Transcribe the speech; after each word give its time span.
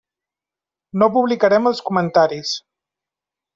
No 1.01 1.09
publicarem 1.17 1.71
els 1.73 1.83
comentaris. 1.91 2.57